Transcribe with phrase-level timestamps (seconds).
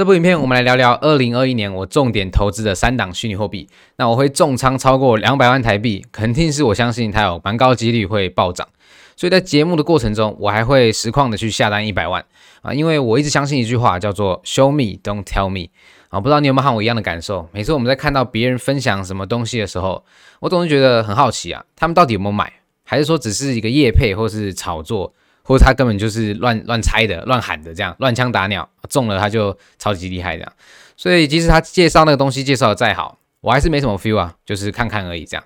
[0.00, 3.68] 这部影片我们来聊聊二零二一年我重点投资的三档虚拟货币。
[3.96, 8.66] 那我会重仓超过两百万台币，肯定是我相信它有蛮高几率会暴涨。
[9.14, 12.24] 所以在节目的过程中，我还会实况的去下单一百万
[12.62, 15.68] 啊，因为我一直相信一句话叫做 “Show me, don't tell me”。
[16.08, 17.50] 啊，不知道你有没有和我一样的感受？
[17.52, 20.02] 每次我们在看到别人分享什么东西的时候，
[20.40, 22.50] 我总是觉得很好奇啊，他们到底有没有买，
[22.84, 25.12] 还是说只是一个业配，或是炒作，
[25.50, 30.52] 或者他根本就是乱乱猜的、乱喊的这样，乱枪打鸟，中了他就超级厉害这样。
[30.96, 35.42] 所以即使他介绍那个东西介绍的再好，我还是没什么 feel 啊，就是看看而已这样。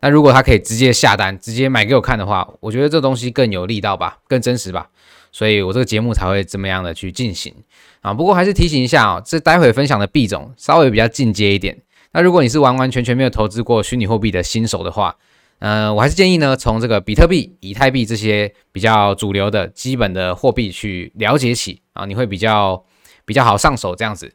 [0.00, 4.88] 那如果他可以直接下单，直接买给我看的话，我觉得这东西更有力道吧，更真实吧。
[5.30, 7.54] 所以我这个节目才会这么样的去进行
[8.00, 8.12] 啊。
[8.12, 11.80] 不过还是提醒一下啊，这待会分享的币种稍微比较进阶一点。
[12.10, 15.14] 那如果你是完完全全没有投资过虚拟货币的新手的话，
[15.58, 22.84] 呃，我还是建议呢，从这个比特币、以太币这些比较主流的基本的货币去了解起啊，你会比较
[23.24, 24.32] 比较好上手这样子。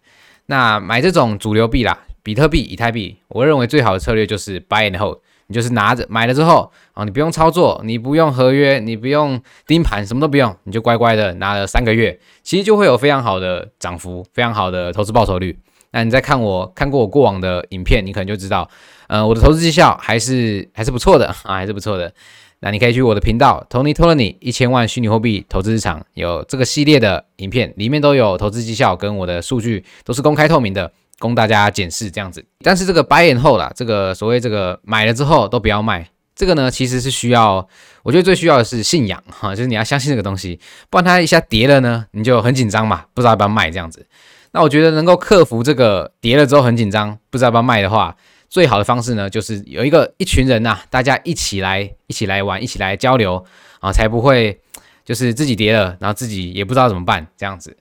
[0.48, 5.20] 那买这种主流币啦，比特币、以太币，我认为最好的策略就是 buy and hold。
[5.48, 15.60] 你就是拿着买了之后啊，你不用操作，你不用合约，你不用盯盘，什么都不用，你就乖乖的拿了三个月，其实就会有非常好的涨幅，非常好的投资报酬率。
[15.92, 18.70] 那你再看我看过我过往的影片，你可能就知道，
[19.12, 22.14] 呃，我的投资绩效还是还是不错的啊，还是不错的。
[22.62, 30.90] 那你可以去我的频道 Tony Tony 一千万虚拟货币投资日常，有这个系列的影片，里面都有投资绩效跟我的数据都是公开透明的。
[31.20, 37.68] 供大家检视这样子，但是这个 buy and hold 啦，这个所谓这个买了之后都不要卖，这个呢其实是需要，
[38.02, 44.08] 我觉得最需要的是信仰哈，就是你要相信这个东西，不然它一下跌了呢，你就很紧张嘛，不知道要不要卖这样子。
[44.54, 48.16] 那我觉得能够克服这个跌了之后很紧张，不知道要不要卖的话，
[48.52, 53.44] 最好的方式呢就是有一个一群人呐、啊，大家一起来一起来玩，一起来交流
[53.80, 54.60] 啊，才不会
[55.06, 57.78] 就是自己跌了，然后自己也不知道怎么办这样子。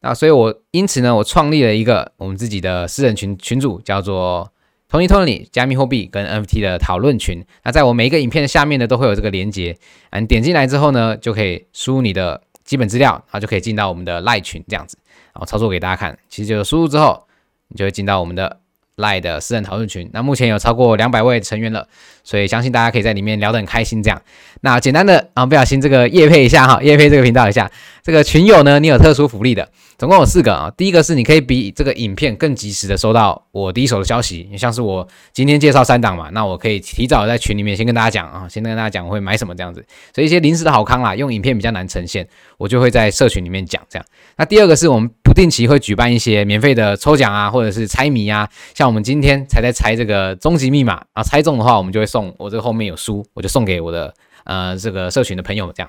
[0.00, 4.50] 那所以，我因此呢，我创立了一个我们自己的私人群群组，叫做
[4.90, 7.44] Tony Tony 加密货币跟 NFT 的讨论群。
[7.62, 9.76] 那在我每一个影片的下面呢，都会有这个连接，
[10.10, 14.98] 啊，你点进来之后呢，就可以输入你的基本资料，然后就可以进到我们的赖群这样子，
[15.32, 16.18] 然后操作给大家看。
[16.28, 17.26] 其实就输入之后，
[17.68, 18.60] 你就会进到我们的
[18.96, 20.08] Line 的私人讨论群。
[20.12, 21.88] 那目前有超过两百位成员了，
[22.22, 24.02] 所以相信大家可以在里面聊得很开心。
[24.02, 24.22] 这样，
[24.60, 27.70] 那简单的啊，不小心这个夜配一下哈，夜配这个频道一下，
[28.04, 29.66] 这个群友呢，你有特殊福利的。
[29.96, 39.82] 总共有四个啊，第一个是你可以比这个影片更及时的收到我第一手的消息，像是我今天介绍三档嘛，那我可以提早在群里面先跟大家讲啊，先跟大家讲我会买什么这样子，
[40.14, 42.28] 所以一些临时的好康啦，用影片比较难呈现，
[42.58, 44.04] 我就会在社群里面讲这样。
[44.36, 54.12] 那第二个是我们不定期会举办一些免费的抽奖啊，或者是猜谜啊，像我们今天才在猜这个终极密码啊，猜中的话我们就会送我这个后面有书，我就送给我的
[54.44, 55.88] 呃这个社群的朋友这样。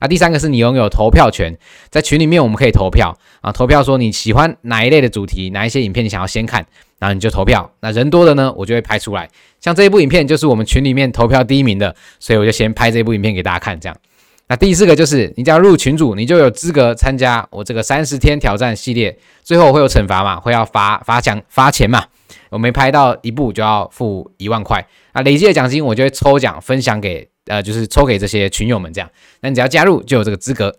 [0.00, 1.56] 那第三个是你拥有投票权，
[1.90, 6.66] 在群里面我们可以投票啊，投票说你喜欢哪一类的主题，哪一些影片你想要先看，
[6.98, 7.70] 然后你就投票。
[7.80, 9.28] 那人多的呢，我就会拍出来。
[9.60, 13.78] 像这一部影片就是我们群里面投票第一名的，所以我就先拍这部影片给大家看。
[13.78, 13.96] 这样，
[14.48, 22.04] 那第四个就是你只要入群组，你就有资格参加我这个三十天挑战系列，最后会有惩罚嘛，会要罚罚奖罚钱嘛。
[22.50, 27.28] 我没拍到一部就要付一万块啊，累计的奖金我就会抽奖分享给。
[27.46, 29.10] 呃，就是抽给这些群友们这样，
[29.40, 30.76] 那你只要加入就有这个资格。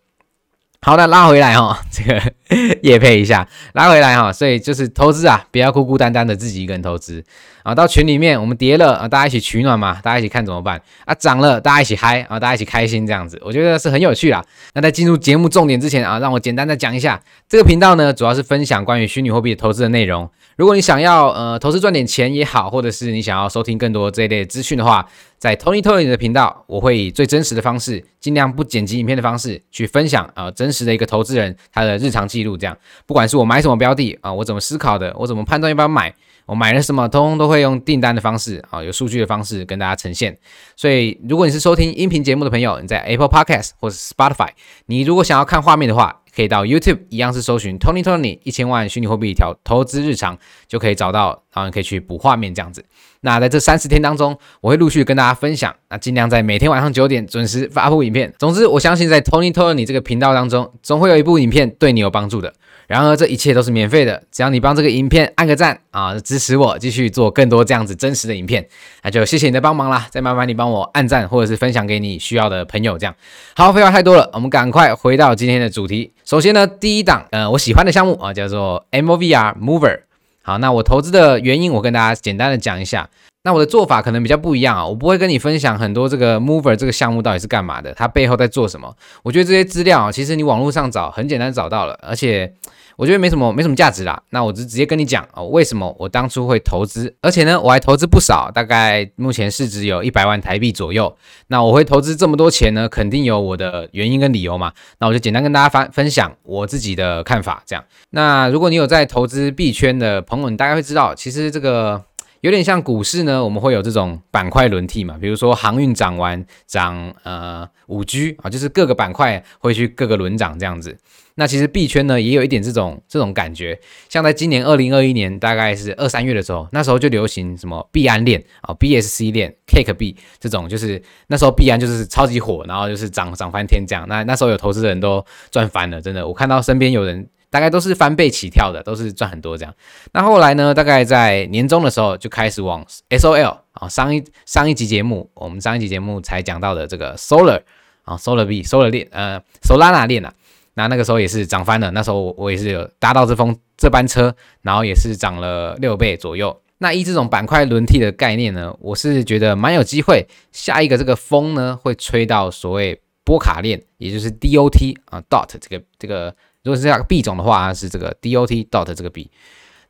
[0.82, 2.22] 好的，拉回来哈，这个
[2.84, 7.24] 业配一下，拉回来哈，所以就是投资啊，不要孤孤单单的自己一个人投资
[7.64, 7.74] 啊。
[7.74, 11.16] 到群里面，我们跌了啊，大家一起取暖嘛，大家一起看怎么办啊？
[11.16, 14.46] 涨了，大家一起嗨啊，大家一起开心这样子，我觉得是很有趣啦。
[14.76, 20.30] 那在进入节目重点之前啊，让我简单的讲一下，这个频道呢，主要是分享关于虚拟货币投资的内容。
[20.56, 25.06] 如果你想要呃投资赚点钱也好，或者是你想要收听更多这一类资讯的话，
[25.38, 32.56] 在 Tony Tony 的频道，我会以最真实的方式，尽量不剪辑影片的方式去分享啊、真实的一个投资人他的日常记录。
[32.56, 36.14] 这样，不管是我买什么标的啊、我怎么思考的，我怎么判断要不要买，
[36.46, 40.38] 我买了什么，通通都会用订单的方式啊、有数据的方式跟大家呈现。
[40.76, 44.50] 所以，如果你是收听音频节目的朋友，你在 Apple Podcast 或者 Spotify，
[44.86, 50.38] 你如果想要看画面的话，可以到 YouTube，一样是搜寻 Tony Tony 一千万虚拟货币一条投资日常，
[50.68, 52.84] 就可以找到，然后可以去补画面这样子。
[53.22, 58.32] 那在这三十天当中，我会陆续跟大家分享，那尽量在每天晚上九点准时发布影片。
[58.38, 62.54] 总之，我相信在 Tony Tony 这个频道当中，总会有一部影片对你有帮助的。
[62.88, 68.68] 然而，这一切都是免费的，只要你帮这个影片按个赞啊，支持我继续做更多这样子真实的影片，
[69.02, 70.08] 那就谢谢你的帮忙啦。
[70.12, 73.16] 再麻烦你帮我按赞，或者是分享给你需要的朋友，这样。
[73.56, 76.14] 好，废话太多了，我们赶快回到今天的主题。
[76.24, 80.02] 首先呢，第一档，呃，我喜欢的项目啊，叫做 MOVR Mover。
[80.44, 83.10] 好，那我投资的原因，我跟大家简单的讲一下。
[83.46, 88.92] 那我的做法可能比较不一样啊，我不会跟你分享很多这个 Mover 这个项目到底是干嘛的，它背后在做什么。
[89.22, 92.52] 我觉得这些资料，其实你网络上找很简单找到了，而且
[92.98, 94.20] 我觉得没什么没什么价值啦。
[94.32, 101.16] 那我就直接跟你讲哦，为什么我当初会投资，而且呢，我还投资不少，大概目前市值有一百万台币左右。
[101.50, 104.74] 那我会投资这么多钱呢，肯定有我的原因跟理由嘛。
[104.98, 107.86] 那我就简单跟大家分分享我自己的看法，这样。
[108.10, 112.02] 那如果你有在投资币圈的朋友，你大概会知道，其实这个。
[112.46, 120.96] 有点像股市呢，我们会有这种板块轮替嘛，比如说航运涨完涨呃五 G 啊，就是各个板块会去各个轮涨这样子。
[121.38, 134.06] 那其实币圈呢也有一点这种这种感觉，像在今年二零二一年大概是二三月的时候，那时候就流行什么币安链啊、BSC 链、Cake 币这种，就是那时候币安就是超级火，然后就是涨涨翻天这样。
[134.08, 137.28] 那那时候有投资人都赚翻了，真的，我看到身边有人。
[137.50, 139.74] 大概都是翻倍起跳的，都是赚很多这样。
[140.12, 140.74] 那后来呢？
[140.74, 147.62] 大概在年终的时候就开始往 SOL 啊，上一上一集节目，我们上一集节目才讲到的这个 Solar
[148.04, 150.34] 啊，Solar B Solar 链呃，Solana 链啊。
[150.74, 156.62] 那那个时候也是涨翻了，那时候我也是有搭到这风这班车，然后也是涨了六倍左右。
[156.80, 166.36] 那依这种板块轮替的概念呢，我是觉得蛮有机会，下一个这个风呢会吹到所谓波卡链，也就是 DOT 啊 Dot 这个这个。
[166.66, 169.30] 如果是这样币种的话，是这个 DOT dot 这个币。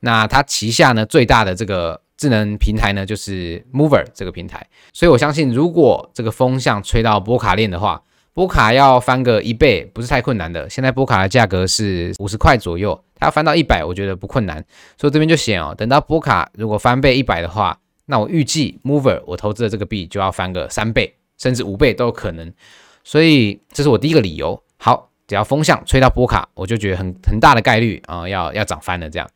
[0.01, 4.68] 那它旗下呢最大的这个智能平台呢就是 Mover 这个平台。
[4.92, 10.69] 所以我相信，如果这个风向吹到波卡链的话，波卡要翻个一倍不是太困难的。
[10.69, 14.63] 现在波卡的价格是五十块左右，它要翻到一百，我觉得不困难。
[15.00, 22.54] 所以这边就写哦，等到波卡如果翻倍一百的话，那我预计 Mover 我投资的这个币就要翻个三倍甚至五倍都有可能。
[23.06, 24.62] 所以这是我第一个理由。
[24.77, 25.10] 好。
[25.27, 29.27] 只要风向吹到波卡，我就觉得很很大的概率啊、要要涨翻了这样。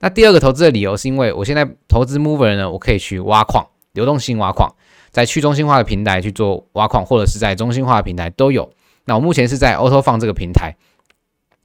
[0.00, 4.74] 那第二个投资的理由是因为我现在投资 Mover 呢，我可以去挖矿，流动性挖矿，
[5.10, 8.70] 在去中心化的平台去做挖矿，或者是在中心化的平台都有。
[9.06, 10.76] 那我目前是在 AutoFund 这个平台。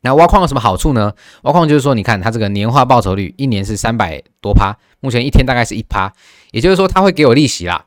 [0.02, 1.14] 那挖矿有什么好处呢？
[1.44, 6.12] 挖矿就是说，你看它这个年化报酬率一年是三百多趴，目前一天大概是一趴，
[6.52, 7.86] 也就是说它会给我利息啦。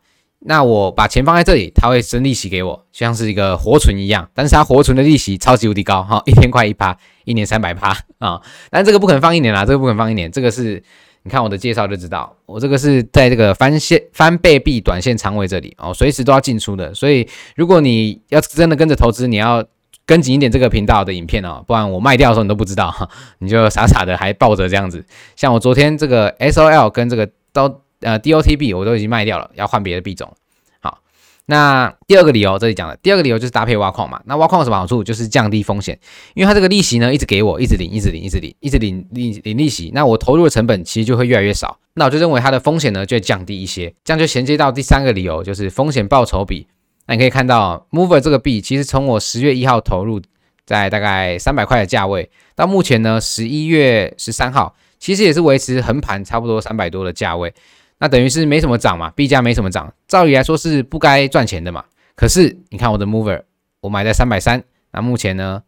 [0.48, 4.28] 那我把钱放在这里，它会生利息给我，就像是一个活存一样。
[4.32, 8.40] 但是它活存的利息超级无敌高哈，一天快一趴，一年三百趴 啊！
[8.70, 10.30] 但这个不可能放一年啦，这个不可能放一年。
[10.30, 10.80] 这个是
[11.24, 16.94] 你看我的介绍就知道，我这个是在这个翻线翻倍币短线仓位这里哦，随时都要进出的。
[16.94, 19.64] 所以如果你要真的跟着投资，你要
[20.06, 23.08] 跟紧一点这个频道的影片哦，不然我卖掉的时候你都不知道哈，
[23.40, 25.04] 你就傻傻的还抱着这样子。
[25.34, 27.80] 像我昨天这个 SOL 跟这个都。
[28.00, 30.32] 呃，DOTB 我都已经卖掉了，要换别的币种。
[30.80, 30.98] 好，
[31.46, 34.20] 那第二个理由这里讲的，第二个理由就是搭配挖矿嘛。
[34.26, 35.02] 那挖矿有什么好处？
[35.02, 35.98] 就是降低风险，
[36.34, 39.90] 因为它这个利息呢一直给我，一直领，一直领，一直领，一直领领领利息。
[39.94, 41.78] 那我投入的成本其实就会越来越少。
[41.94, 46.66] 那我就认为它的风险呢就会降低一些，这样就衔接到第三个理由，就是风险报酬比。
[47.06, 50.20] 那你可以看到，Mover 这个币其实从我十月一号投入，
[50.66, 57.54] 在大概三百块的价位，到目前呢十一月十三号，其实也是维持横盘差不多三百多的价位。
[57.98, 61.84] 那等于是没什么涨嘛，币价没什么涨，照理来说是不该赚钱的嘛。
[62.14, 63.42] 可是你看我的 Mover，
[63.80, 64.62] 我买在三百三，
[64.92, 65.62] 那目前呢，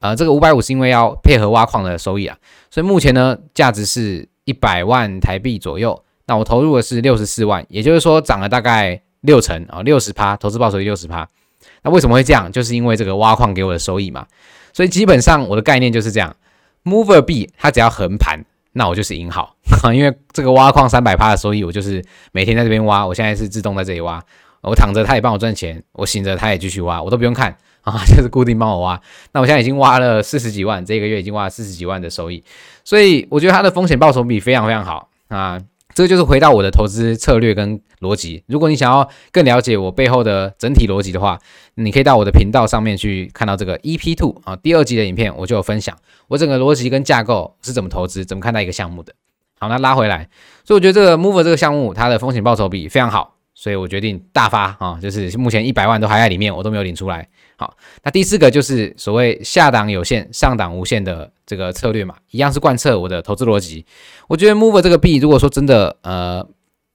[0.00, 2.36] 呃，这个五百五是因为要配合挖矿的收益啊，
[2.70, 6.02] 所以目前呢价值是一百万台币左右。
[6.26, 11.28] 那我投入的是六十四万，也就是说涨了大概六成啊，六十趴，投资报酬率六十趴。
[11.82, 12.50] 那为什么会这样？
[12.52, 14.26] 就是因为这个挖矿给我的收益嘛。
[14.72, 16.34] 所以基本上我的概念就是这样
[16.84, 18.44] ，Mover 币它只要横盘。
[18.72, 19.56] 那我就是赢好，
[19.92, 22.02] 因为这个挖矿三百趴的收益，我就是
[22.32, 23.06] 每天在这边挖。
[23.06, 24.22] 我现在是自动在这里挖，
[24.62, 29.00] 我躺着他也帮我赚钱，我醒着他也继续挖，我都不用看啊， 就是固定帮我挖。
[29.32, 32.42] 那我现在已经挖了四十几万，这个月已经挖了四十几万的收益，
[32.84, 35.60] 所以我觉得它的风险报酬比非常非常好啊。
[35.94, 38.42] 这个就是回到我的投资策略跟逻辑。
[38.46, 41.38] 如果你想要更了解我背后的整体逻辑的话，
[41.74, 45.96] 你可以到我的频道上面去看到这个 EP Two 啊，第二集的影片，我就有分享
[46.28, 49.12] 我整个逻辑跟架构是怎么投资、怎么看待一个项目的。
[49.58, 50.28] 好，那拉回来，
[50.64, 57.28] 所以我觉得这个 Move 这个项目它的风险报酬比非常好，所以我决定大发啊，就是目前一百万都还在里面，我都没有领出来。
[57.56, 63.84] 好，那第四个就是所谓下档有限、上档无限的这个策略嘛，一样是贯彻我的投资逻辑。
[64.26, 66.44] 我觉得 Move 这个币，如果说真的，呃，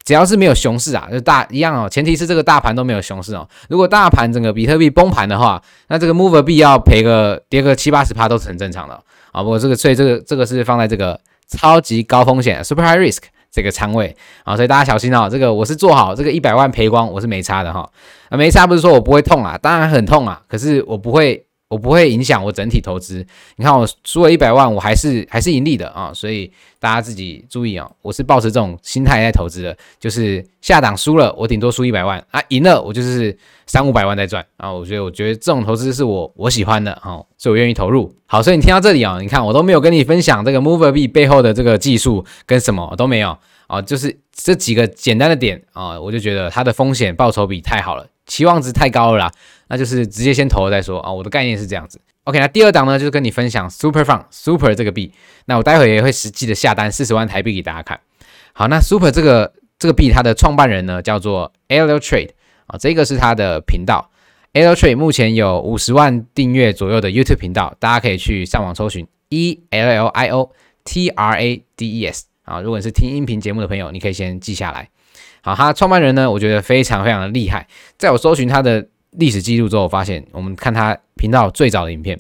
[0.04, 3.48] 只要是没有熊市啊，就大一样哦，前提是这个大盘都没有熊市哦。
[3.70, 9.42] 如果大盘整个比特币崩盘的话，那这个 Mover 币要赔个跌个七八十趴都是很正常的啊。
[9.42, 13.24] 不过这个所以这个这个是放在这个超级高风险 （super high risk）。
[13.58, 15.28] 这个仓位啊，所以大家小心哦。
[15.28, 17.90] 这个我是做好这个一百万赔光，我是没差的哈。
[18.30, 23.26] 啊，没差不是说我不会痛啊，当然很痛啊，可是我不会我不会影响我整体投资。
[23.58, 34.72] 你看我输了一百万，我还是还是盈利的啊，所以大家自己注意啊，我是抱持这种心态在投资的，就是下档输了，我顶多输一百万啊，赢了我就是三五百万在赚啊。
[34.72, 38.14] 我觉得我觉得这种投资是我我喜欢的啊，所以我愿意投入。
[38.28, 49.32] 好，所以你听到这里啊，你看我都没有跟你分享这个 Mover B 背后的这个技术跟什么都没有啊，就是这几个简单的点啊，我就觉得它的风险报酬比太好了，期望值太高了啦。
[49.68, 52.00] 那就是直接先投了再说啊，我的概念是这样子。
[52.24, 55.14] OK，那第二档呢，就是跟你分享 Super Fun Super 这个币。
[55.46, 58.00] 那我待会也会实际的下单四十万台币给大家看。
[58.54, 62.32] 好，那 Super 这个这个币，它的创办人呢叫做 Elliot Trade
[62.66, 64.10] 啊，这个是他的频道。
[64.54, 70.52] Elliot Trade 目前有五十万订阅左右的 YouTube 频道，大家可以去上网搜寻 E L L I O
[70.84, 72.60] T R A D E S 啊。
[72.60, 74.90] 如果你是听音频节目的朋友，你可以先记下来。
[75.42, 77.68] 好，他创办人呢，我觉得非常非常的厉害。
[77.98, 78.86] 在我搜寻他的
[79.18, 82.20] 历史记录之后，发现我们看他频道最早的影片，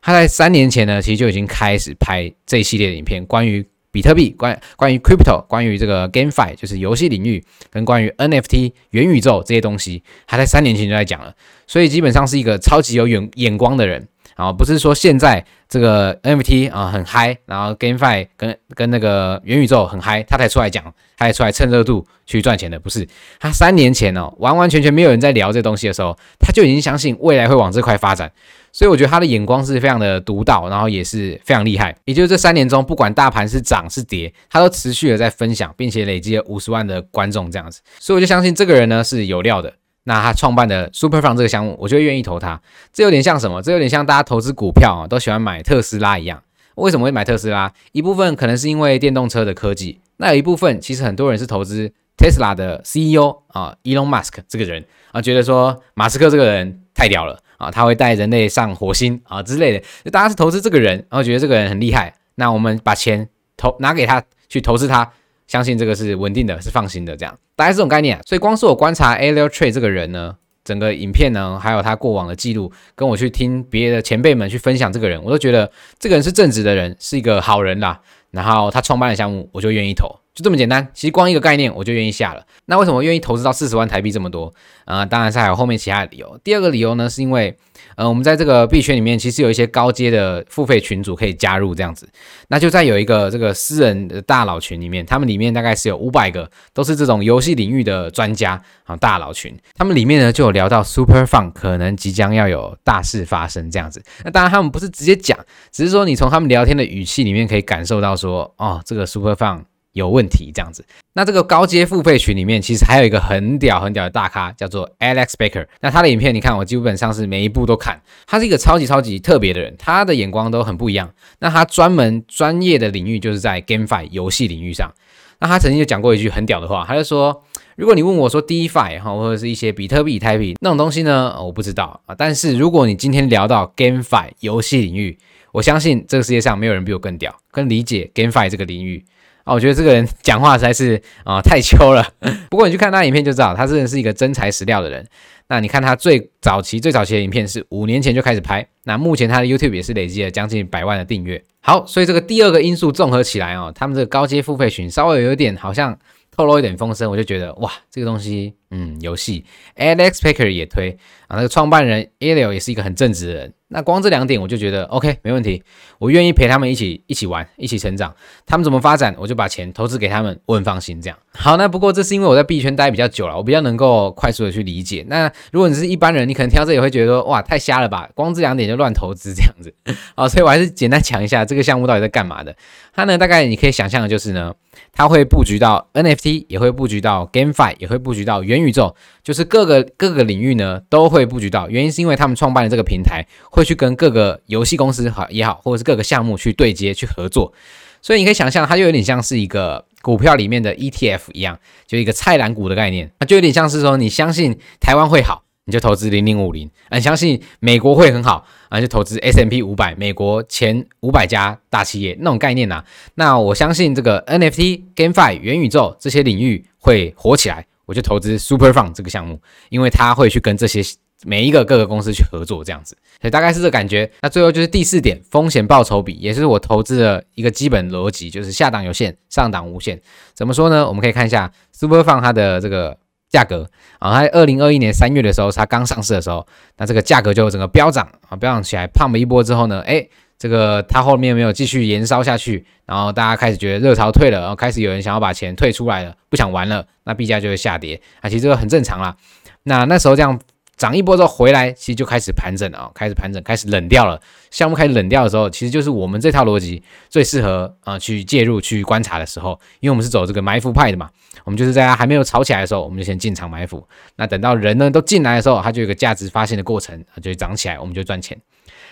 [0.00, 11.34] 他在三年前呢，其实就已经开始拍这一系列的影片，关于比特币、关关于 crypto、关于这个 GameFi，就是游戏领域，跟关于 NFT 元宇宙这些东西，他在三年前就在讲了，
[11.66, 14.08] 所以基本上是一个超级有眼眼光的人。
[14.36, 20.84] 啊，不是说现在这个 NFT 啊很嗨，然后 GameFi 跟跟那个元宇宙很嗨，他才出来讲，
[21.16, 23.08] 他才出来蹭热度去赚钱的，不是？
[23.40, 28.30] 他三年前哦，完完全全没有人在聊这东西的时候，他就已经相信未来会往这块发展，
[28.72, 31.96] 所以我觉得他的眼光是非常的独到，然后也是非常厉害。
[32.04, 39.72] 也就是这三年中，不管大盘是涨是跌，他都持续的在分享，并且累积了五十万的观众这样子，所以我就相信这个人呢是有料的。
[40.08, 42.60] 那他创办的 Superfund 这个项目，我就会愿意投他。
[42.92, 43.60] 这有点像什么？
[43.60, 46.40] 这有点像大家投资股票啊，都喜欢买特斯拉一样。
[46.76, 47.72] 为什么会买特斯拉？
[47.90, 59.84] 一部分可能是因为电动车的科技，那有一部分其实很多人是投资 Tesla 的 CEO 啊，Elon Musk 这个人啊，觉得说马斯克这个人太屌了啊，他会带人类上火星啊之类的。
[60.04, 65.10] 就大家是投资这个人，然后觉得这个人很厉害，那我们把钱投拿给他去投资他。
[65.46, 68.20] 相信这个是稳定的，是放心的，这样大概这种概念。
[68.26, 70.34] 所以光是我观察 Alio Tree 这个人呢，
[70.64, 78.00] 整个影片呢，还有他过往的记录，跟我去听别的前辈们去分享这个人，我都觉得这个人是正直的人，是一个好人啦。
[78.30, 80.86] 然后他创办的项目，我就愿意投，就这么简单。
[80.92, 82.44] 其实光一个概念，我就愿意下了。
[82.66, 84.52] 那为什么愿意投资到四十万台币这么多？
[84.84, 86.38] 呃，当然是还有后面其他的理由。
[86.44, 87.56] 第二个理由呢，是因为
[87.96, 92.06] 呃，我们在这个币圈里面，其实有一些高阶的付费群组可以加入这样子。
[92.48, 99.56] 那就在有一个这个私人的大佬群里面，他们里面大概是有五百个，都是这种游戏领域的专家啊，大佬群。
[99.74, 104.02] 他们里面呢就有聊到 Super Fun 可能即将要有大事发生这样子。
[104.22, 105.38] 那当然他们不是直接讲，
[105.72, 109.64] 只是说你从他们聊天的语气里面可以感受到说，哦，这个 Super Fun。
[109.96, 110.84] 有问题这样子，
[111.14, 115.66] 那这个高阶付费群里面其实还有一个很屌很屌的大咖，叫做 Alex Baker。
[115.80, 117.98] 那他的影片你看，我基本上是每一部都看。
[118.26, 121.10] 他是一个超级超级特别的人，他的眼光都很不一样。
[121.38, 124.92] 那他专门专业的领域就是在 GameFi 游戏领域上。
[125.38, 127.42] 那他曾经就讲过一句很屌的话，他就说：
[127.76, 132.14] 如果你问我说 DeFi 哈，或者是一些比特币、以太币那种东西呢，我不知道啊。
[132.14, 135.18] 但是如果你今天聊到 GameFi 游戏领域，
[135.52, 139.02] 我相信这个世界上没有人比我更屌、更理解 GameFi 这个领域。
[139.46, 142.04] 啊，我觉得这个人 讲话实在是啊、太 秋了。
[142.50, 145.06] 不过你去看他影片就知道，他真的是一个真材实料的人。
[145.48, 151.40] 那你看他最早期、最早期的影片是五年前就开始拍，那目前他的 YouTube 也是累积了将近百万的订阅。
[151.60, 155.96] 好，所以这个第二个因素综合起来哦，他们这个高阶付费群稍微有一点好像
[156.36, 158.54] 透露一点风声，我就觉得哇，这个东西。
[158.70, 159.44] 嗯，游戏
[159.76, 160.96] Alex Packer 也推
[161.28, 163.52] 啊，那个创办人 Elio 也是一个很正直的人。
[163.68, 165.60] 那光这两点我就觉得 OK，没问题，
[165.98, 168.14] 我愿意陪他们一起一起玩，一起成长。
[168.46, 171.02] 他们怎么发展，我就把钱投资给他们，我很放心。
[171.02, 175.04] 这样好，那不过这是因为我在币圈待比较久了，我比较能够快速的去理解。
[175.08, 179.74] 那如果你是一般人，你可能听到这里会觉得说哇，太瞎了吧，光这两点就乱投资这样子。
[180.14, 182.54] 好，所以我还是简单讲一下这个项目到底在干嘛的。
[182.94, 184.54] 它呢，大概你可以想象的就是呢，
[184.92, 191.68] 它会布局到 NFT，也会布局到 GameFi，也会布局到元元宇宙，就是各个各个领域呢都会布局到。
[191.68, 197.52] 原因是因为他们创办的这个平台会去跟各个游戏公司好也好，或者是各个项目去对接去合作。
[198.00, 203.10] 所以你可以想象，它就有点像是一个股票里面的 ETF 一样，就一个菜篮股的概念。
[203.18, 205.42] 它就有点像是说，你相信台湾会好。
[205.68, 212.84] 你就投资零零五零，你相信美国会很好，啊，就投资 S M P 五百，美国前五百家大企业那种概念呐、啊。
[213.16, 219.40] 那我相信这个 NFT、GameFi、元宇宙这些领域会火起来，我就投资 Superfund 这个项目，
[219.70, 220.82] 因为他会去跟这些
[221.24, 224.10] 每一个各个公司去合作，这样子，所以大概是这感觉。
[224.20, 230.00] 那最后就是第四点，风险报酬比，也是我投资的一个基本逻辑，就是下档有限，上档无限。
[230.34, 230.86] 怎么说呢？
[230.86, 232.98] 我们可以看一下 Superfund 它的这个。
[233.28, 249.16] 价格啊，它在二零二一年三月的时候，它刚上市的时候，那这个价格就整个飙涨啊，飙涨起来，胖了一波之后呢，哎，这个它后面没有继续延烧下去，然后大家开始觉得热潮退了，然后开始有人想要把钱退出来了，不想玩了，那币价就会下跌啊，其实这个很正常啦。
[249.64, 250.38] 那那时候这样。
[250.76, 254.20] 涨一波之后回来，其实就开始盘整了啊，开始盘整，开始冷掉了。
[254.50, 261.08] 项目开始冷掉的时候，其实就是我们这套逻辑最适合啊去介入、去观察的时候，因为我们是走这个埋伏派的嘛。
[261.44, 263.88] 我们就是在它还没有炒起来的时候，我们就先进场埋伏。
[264.16, 268.38] 那等到人呢都进来的时候，它就有个价值发现的过程，它就涨起来，我们就赚钱。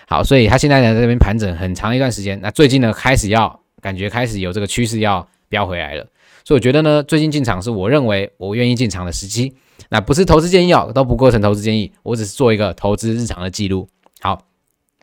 [0.06, 2.40] 好，所以它现在呢在这边盘整很长一段时间。
[2.40, 6.06] 那最近呢开始要感觉开始有这个趋势要飙回来了，
[6.44, 9.54] 所以我觉得呢最近进场是我认为我愿意进场的时机。
[9.90, 13.88] 那不是投资建议哦，都不构成投资建议，我只是做一个投资日常的记录。
[14.20, 14.46] 好，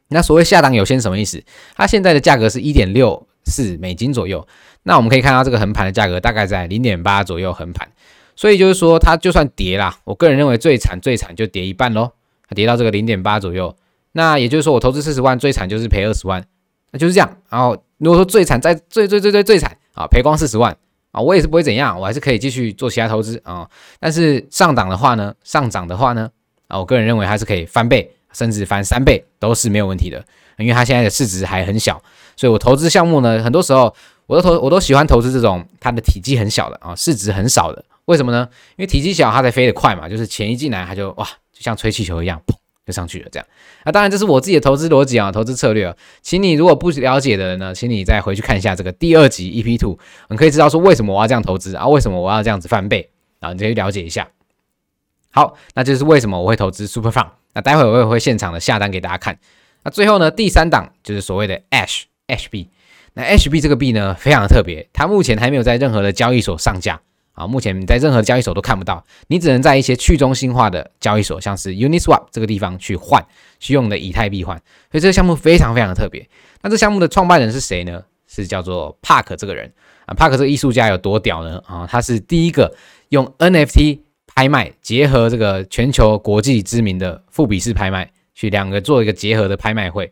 [0.08, 1.43] 那所谓下档有限什么意思？
[1.75, 4.48] 它现在的价格是一点六四美金左右，
[4.84, 7.88] 那我们可以看到这个横盘的价格大概在零点八左右横盘，
[8.36, 12.12] 所以就是说它就算跌啦，我个人认为最惨最惨就跌一半喽，
[12.55, 13.75] 跌到这个零点八左右，
[14.13, 16.44] 那也就是说我投资四十万最惨就是赔二十万，
[16.91, 17.38] 那就是这样。
[17.50, 20.75] 然后如果说最惨在最最最最最惨啊，赔光四十万。
[21.12, 23.70] 啊，我也是不会怎样，我还是可以继续做其他投资啊。
[24.00, 26.30] 但是上档的话呢，上涨的话呢，
[26.70, 30.24] 啊，我个人认为还是可以翻倍，甚至翻三倍都是没有问题的，
[30.58, 32.01] 因为它现在的市值还很小，
[32.38, 33.94] 所以我投资项目呢，很多时候
[34.25, 37.84] 我都投，我都喜欢投资这种它的体积很小的啊，市值很少的。
[38.06, 38.48] 为什么呢？
[38.77, 42.56] 因为体积小，它才飞得快嘛，就是钱一进来，它就哇，就像吹气球一样，砰。
[42.92, 43.48] 上去了，这样。
[43.86, 45.96] 那当然，这是我自己的投资逻辑啊，投资策略啊。
[46.22, 49.98] 请你如果不了解的人呢，请你再回去看一下这个第二集 EP Two，
[50.30, 54.28] 你可以知道说为什么我要这样投资啊，为什么我要这样子翻倍啊，你可以了解一下。
[55.32, 57.30] 好，那就是为什么我会投资 Super Fund。
[57.54, 59.38] 那待会我也会现场的下单给大家看。
[59.84, 62.68] 那最后呢，第三档就是所谓的 Ash HB。
[63.14, 67.02] 那 HB 这个币呢，非常的特别，它目前还没有在任何的交易所上架。
[67.34, 73.26] 啊，目前你在任何交易所都看不到，你只能在一些去中心化的交易所，像是 Uniswap 这个地方去换，
[73.60, 74.58] 去用的以太币换。
[74.92, 76.28] 所以这个项目非常非常的特别。
[76.62, 78.04] 那这项目的创办人是谁呢？
[78.28, 79.72] 是叫做 Park 这个人
[80.06, 80.14] 啊。
[80.14, 81.62] Park 这个艺术家有多屌呢？
[81.66, 82.74] 啊，他是第一个
[83.10, 90.12] 用 NFT 拍卖结合这个全球国际知名的富比士拍卖，去两个做一个结合的拍卖会。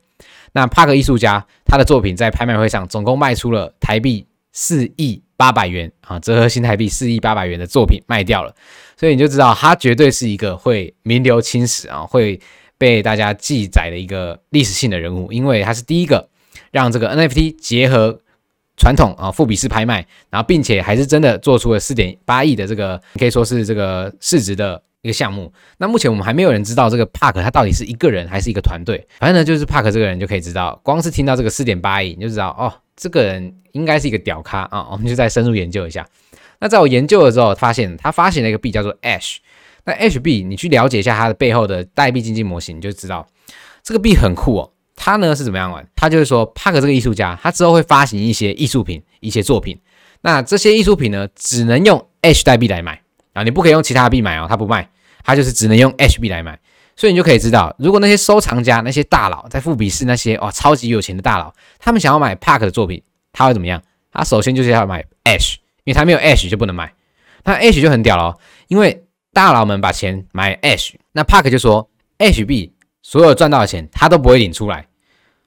[0.52, 5.24] 那 Park 艺术家他的作品在拍卖会上总共卖出了台币四亿。
[5.39, 8.53] 八百元啊，折合新台币四亿八百元的作品卖掉了，
[8.97, 12.38] 所以你就知道他绝对是一个会名留青史啊，会
[12.78, 16.28] 被大家记载的一个历史性的人物，因为他是第一个
[16.71, 18.19] 让这个 NFT 结合
[18.76, 25.54] 传统啊富比士拍卖，然后并且还是真的做出了四点八亿的这个可以说是这个市值的一个项目。
[25.78, 32.74] 那目前我们还没有人知道这个 Park 他到底是一个人还是一个团队，反正呢就是 Park 这个人就可以知道，光是听到这个四点八亿你就知道哦。
[33.00, 36.06] 这个人应该是一个屌咖啊，我们就再深入研究一下。
[36.60, 39.38] 那在我研究的时候，发现他发行了一个币叫做 Ash。
[39.86, 43.26] 那 h 币，你去了解一下它的背后的代币经济模型，你就知道
[43.82, 44.70] 这个币很酷哦。
[44.98, 45.88] 它呢是怎么样玩？
[45.96, 49.80] 它就是说，帕克这个艺术家，他之后会发行一些艺术品、一些作品。
[50.22, 54.90] 那这些艺术品呢，只能用 H 代币来买啊，你不可以用其他币买哦，他不卖，
[55.24, 56.60] 他就是只能用 Ash 币来买。
[57.00, 63.82] 所以你就可以知道，如果那些收藏家、那些大佬在富比士那些哇超级有钱的大佬，他们想要买 Park 的作品，他会怎么样？
[64.12, 65.54] 他首先就是要买 Ash，
[65.86, 66.94] 因为他没有 Ash 就不能买。
[67.46, 74.86] 那 Ash 就很屌了，因为大佬们把钱买 Ash，那 Park 就说 Ash 币所有赚到的钱他都不会领出来。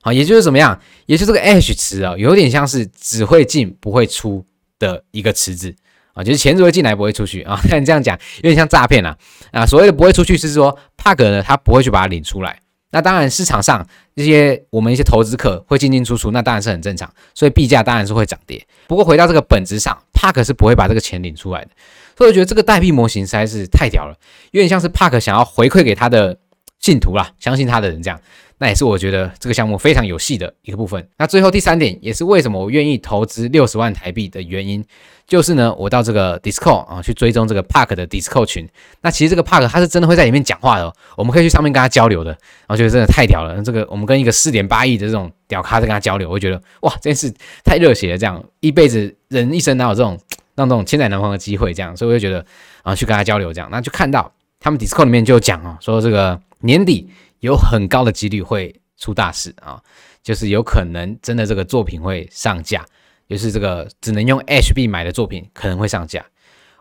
[0.00, 0.80] 好，也就是怎么样？
[1.04, 4.42] 也就是这个 Ash 池啊，有点像是只会进不会出
[4.78, 5.76] 的一个池子。
[6.14, 9.16] 啊，就是钱只会进来不会出去啊， 看你这样讲有点像诈骗啊。
[9.50, 12.58] 啊，所谓的不会出去是说帕克呢，他不会去把它领出来。
[12.90, 18.62] 那当然市场上这些我们一些投资客会进进出出，那当然是很正常，所以币价当然是会涨跌。
[18.86, 21.70] 不过回到这个本质上，帕克是不会把这个钱领出来的。
[22.18, 24.14] 所以我觉得这个代币模型实在是太屌了，
[24.50, 26.36] 有点像是帕克想要回馈给他的
[26.80, 28.20] 信徒啦，相信他的人这样。
[28.62, 31.04] 那也是我觉得这个项目非常有戏的一个部分。
[31.18, 34.84] 那最后第三点，也是为什么我愿意投资六十万台币的原因，
[35.26, 38.68] 就是呢，我到这个 Discord 啊去追踪这个 Park 的 Discord 群。
[39.00, 42.30] 那其实这个 Park 他是真的会在里面讲话的，我们可以去上面跟他交流的。
[42.30, 48.16] 然后觉得真的太屌了，这个我们跟一个四点八亿的这种屌咖在跟他交流，我觉得哇，真是太热血了。
[48.16, 50.16] 这样一辈子人一生哪有这种
[50.54, 51.74] 让这种千载难逢的机会？
[51.74, 52.46] 这样，所以我就觉得
[52.84, 57.10] 啊，去跟他交流这样，那就看到他们 Discord 里面就讲啊，说这个年底。
[57.42, 59.82] 有很高的几率会出大事啊，
[60.22, 62.84] 就是有可能真的这个作品会上架，
[63.28, 66.24] 就是这个只能用 HB 买的作品可能会上架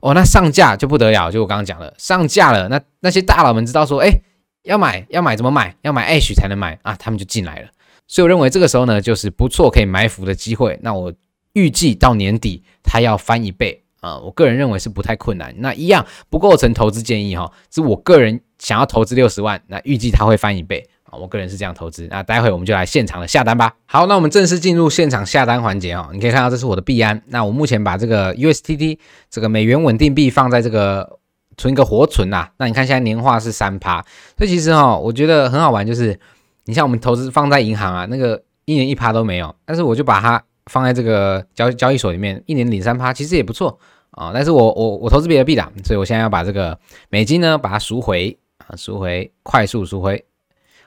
[0.02, 0.14] 哦。
[0.14, 4.22] 那上架就不得了，就我刚刚讲了，上架了，那那些大佬们知道说，哎，
[4.64, 5.76] 要买要买怎么买？
[5.82, 7.70] 要买 H 才能买啊，他们就进来了。
[8.08, 10.78] 所以我认为这个时候呢，就是不错可以埋伏的机会。
[10.84, 11.12] 那我
[11.54, 15.54] 预计到年底它要翻一倍啊、我个人认为是不太困难。
[15.60, 22.08] 那一样不构成投资建议哈，是我个人想要投资六十万，那预计它会翻一倍啊，我个人是这样投资。
[22.12, 23.74] 那待会我们就来现场的下单吧。
[23.88, 26.10] 好，那我们正式进入现场下单环节哦。
[26.14, 31.18] 你可以看到这是我的币安，那我目前把这个 USDT 这个美元稳定币放在这个
[31.58, 32.52] 存一个活存呐、啊。
[32.58, 34.06] 那你看现在年化是三趴，
[34.38, 36.18] 所以其实哈，我觉得很好玩，就是
[36.66, 40.42] 你像我们投资放在银行啊，那个一年一趴都没有，但是我就把它。
[40.68, 43.78] 放在这个交交易所里面，一年领三趴，其实也不错
[44.12, 44.30] 啊。
[44.32, 46.78] 但是我我我投资别的币的，所以我现在要把这个
[47.10, 50.24] 美金呢，把它赎回啊，赎回，快速赎回。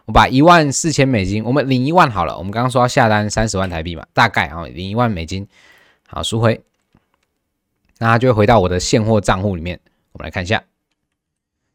[0.06, 2.36] 我把一万四千美金，我们领一万好了。
[2.36, 5.46] 我们刚刚说要下单三十万台币嘛，大概啊，领一万美金，
[6.06, 6.60] 好赎回，
[7.98, 9.80] 那它就会回到我的现货账户里面。
[10.12, 10.62] 我们来看一下，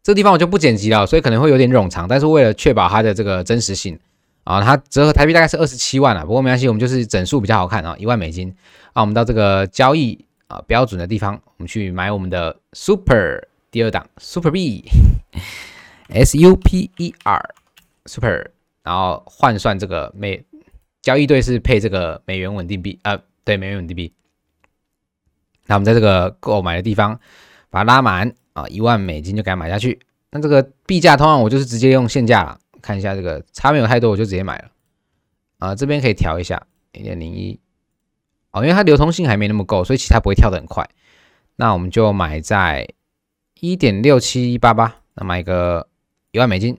[0.03, 3.99] 这个地方我就不剪辑了，所以可能会有点冗长，但是为了确保它的这个真实性。
[4.45, 8.55] 啊，它折合台币大概是二十七万啊，不过没关系，我们就是整数比较好看啊，一万美金。
[8.93, 14.85] 啊，我们到这个交易啊标准的地方，我们去买我们的 Super 第二档 Super B
[16.09, 18.51] S U P E R，super，
[18.83, 20.43] 然后换算这个美
[21.01, 24.13] 交易对是配这个美元稳定币，呃，对，美元稳定币。
[25.67, 27.19] 那我们在这个购买的地方
[27.69, 29.99] 把它拉满啊，一万美金就给它买下去。
[30.31, 32.59] 那这个币价通常我就是直接用现价了。
[32.81, 34.71] 看一下这个差没有太多，我就直接买了
[35.57, 35.75] 啊。
[35.75, 37.59] 这边可以调一下一点零一
[38.51, 40.89] 哦，因为它流通性还没那么够，所以其他不会跳得很快。
[41.57, 42.87] 那我们就买在
[43.59, 45.88] 一点六七八八，那买个
[46.31, 46.77] 一万美金，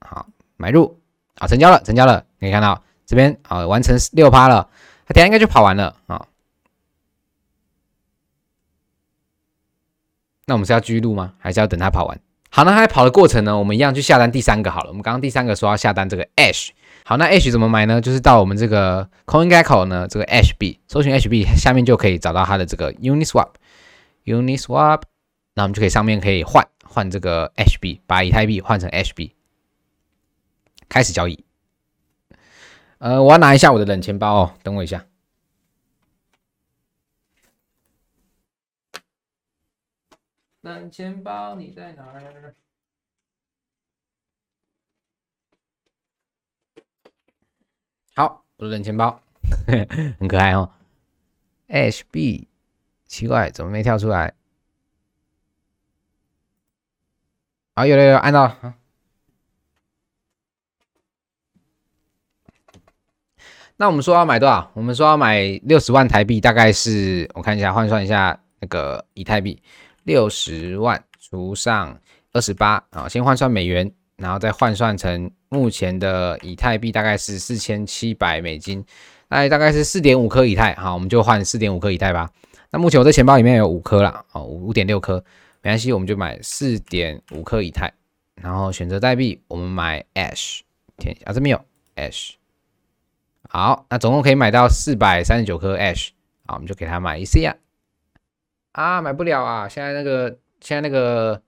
[0.00, 0.26] 好，
[0.56, 1.00] 买入
[1.38, 2.24] 啊，成交了，成交了。
[2.40, 4.68] 可以看到这边啊，完成六趴了，
[5.06, 6.26] 它等下应该就跑完了啊。
[10.46, 11.34] 那我们是要继续录吗？
[11.38, 12.20] 还是要等它跑完？
[12.50, 14.88] 好，那它在跑的过程呢，我们一样去下单第三个好了。
[14.88, 16.70] 我们刚刚第三个说要下单这个 Ash，
[17.04, 18.00] 好，那 Ash 怎么买呢？
[18.00, 25.02] 就是到我们这个 CoinGecko 呢，这个 HB，搜寻 HB 下面就可以找到它的这个 Uniswap，Uniswap，
[25.54, 29.34] 那我们就可以上面可以换换这个 Ash B，把以太币换成 Ash B，
[30.88, 31.44] 开始交易。
[32.98, 35.06] 呃，我要拿一下我的冷钱包哦，等我一下。
[40.60, 42.54] 冷钱包你在哪儿？
[48.14, 49.20] 好，我的冷钱包
[50.20, 50.70] 很可爱哦。
[51.68, 52.46] HB，
[53.06, 54.34] 奇怪，怎么没跳出来？
[57.74, 58.74] 好，有了有了，按到了。
[63.78, 64.70] 那我们说要买多少？
[64.74, 69.60] 我们说要买六十万台币，大概是我看一下，换算一下那个以太币。
[70.02, 71.98] 六十万除上
[72.32, 78.84] 二十八啊，先换算美元，然后再换算成目前的以太币，大概是四千七百美金，
[79.28, 82.30] 那大概是四点五颗以太，好，我们就换四点五颗以太吧。
[82.70, 85.24] 那目前我的钱包里面有五颗了，哦，五点六颗，
[85.62, 87.94] 没关系，我们就买四点五克以太，
[88.34, 90.60] 然后选择代币，我们买 Ash，
[90.96, 91.64] 填一下啊这边有
[91.96, 92.34] Ash，
[93.48, 96.10] 好，那总共可以买到四百三十九颗 Ash，
[96.44, 97.56] 好，我们就给他买一 C 啊。
[98.72, 99.68] 啊，买不了啊！
[99.68, 101.42] 现在那个，现在那个，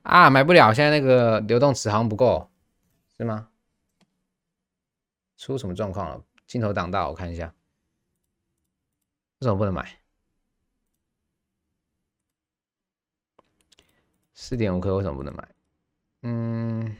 [0.00, 0.72] 啊，买不了。
[0.72, 2.50] 现在那个流动池好像不够，
[3.18, 3.48] 是吗？
[5.36, 6.24] 出什么状况了？
[6.46, 7.52] 镜头挡到，我看一下。
[9.40, 9.99] 为什么不能买？
[14.42, 15.46] 四点五颗为什么不能买？
[16.22, 16.96] 嗯，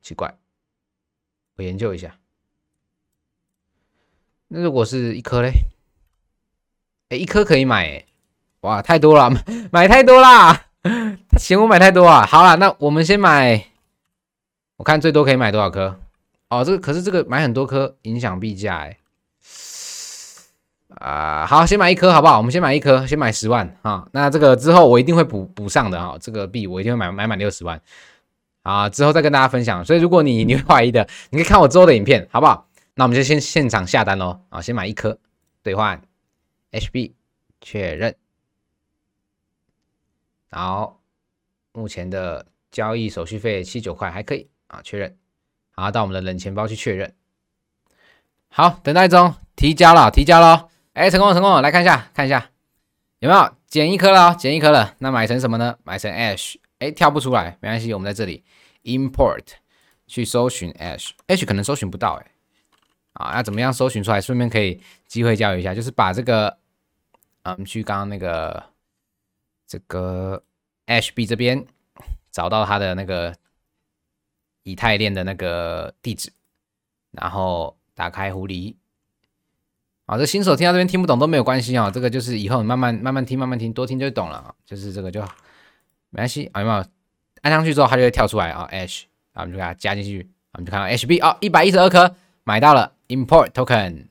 [0.00, 0.34] 奇怪，
[1.56, 2.18] 我研究一下。
[4.48, 5.50] 那如果是一颗嘞？
[7.10, 8.06] 哎，一颗可以买，
[8.62, 9.30] 哇，太多了，
[9.70, 10.68] 买太多啦！
[11.38, 12.24] 嫌我买太多啊。
[12.24, 13.66] 好了，那我们先买，
[14.76, 16.00] 我看最多可以买多少颗？
[16.48, 18.98] 哦，这个可是这个买很多颗影响币价诶。
[20.96, 22.38] 啊，好，先买一颗好不好？
[22.38, 24.08] 我们先买一颗，先买十万啊。
[24.12, 27.80] 那这个之后我一定会补补上的啊，这个币我一定会买买满六十万
[28.62, 29.84] 啊，之后再跟大家分享。
[29.84, 32.68] 所以如果你 你会怀疑的，你可以看我之后的影片，好不好？
[32.94, 34.60] 那我们就先现场下单喽啊！
[34.60, 35.18] 先买一颗
[35.62, 36.02] 兑换
[36.72, 37.12] HB
[37.60, 38.14] 确认，
[40.50, 41.00] 然后
[41.72, 45.16] 目前的交易手续费七九块还可以啊，确认。
[45.74, 47.14] 好，到我们的冷钱包去确认。
[48.50, 50.68] 好，等待中，提交了，提交了。
[50.94, 51.62] 哎，成功了，成功了！
[51.62, 52.50] 来看一下，看一下
[53.20, 54.94] 有没有减一颗了，减一颗了。
[54.98, 55.78] 那买成什么呢？
[55.84, 56.56] 买成 Ash。
[56.80, 58.44] 哎，跳不出来，没关系，我们在这里
[58.82, 59.44] Import
[60.06, 62.26] 去搜寻 Ash，Ash 可能搜寻不到哎。
[63.14, 64.20] 啊，要怎么样搜寻出来？
[64.20, 66.58] 顺便可以机会教育一下，就是把这个，
[67.44, 68.62] 嗯，去刚刚那个
[69.66, 70.42] 这个
[70.86, 71.64] HB 这边
[72.30, 73.34] 找到它的那个
[74.62, 76.32] 以太链的那个地址，
[77.12, 78.74] 然后打开狐狸，
[80.12, 84.54] 啊，这新手听到这边听不懂都没有关系啊，这个就是以后你慢慢慢慢听，慢慢听，多听就懂了。
[84.66, 85.28] 就是这个就好
[86.10, 86.84] 没关系啊，有没有？
[87.40, 94.08] 按上去之后它就会跳出来啊，H，啊，我们就给它加进去，我们就看到 HB 啊，一百一十二颗买到了 Import Token，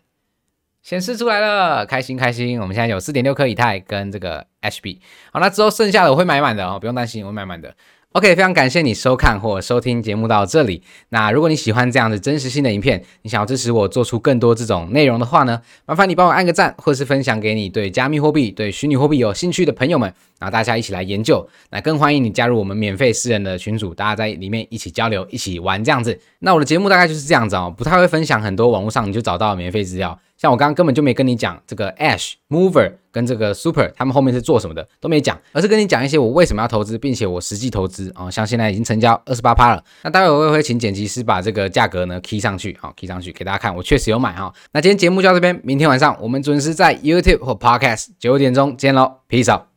[0.81, 2.59] 显示出来了，开心开心。
[2.59, 4.97] 我们现在有四点六颗以太跟这个 HB，
[5.31, 7.75] 好，那之后剩下的我会买满的哦，不用担心，我会买满的。
[8.13, 10.83] OK，非常感谢你收看或收听节目到这里。
[11.09, 21.47] 那如果你喜欢这样的真实性的影片，你想要支持我做出更多这种内容的话呢，麻烦你帮我按个赞，或是分享给你对加密货币、对虚拟货币有兴趣的朋友们，然后大家一起来研究。
[21.69, 26.19] 那更欢迎你加入我们免费私人的群组，大家在里面一起交流、一起玩这样子。
[26.39, 30.19] 那我的节目大概就是这样子哦，不太会分享很多网络上你就找到免费资料。
[30.41, 39.83] 像我刚刚根本就没跟你讲这个 Ash Mover 跟这个 Super 他们后面是做什么的都没讲，而是跟你讲一些我为什么要投资，并且我实际投资啊、像现在已经成交二十八趴了。
[40.01, 49.67] 那待会我也会请剪辑师把这个价格呢 key 上去，好、哦、key 上去给大家看，我确实有买哈、那今天节目就到这边，明天晚上我们准时在 YouTube 或 Podcast 九点钟见喽，Peace out。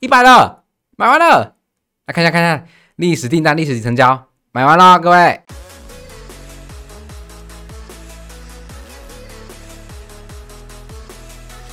[0.00, 0.64] 一百了，
[0.98, 1.54] 买完了，
[2.04, 2.66] 来看一下看一下
[2.96, 5.63] 历史订单、历史成交，买完了，各位。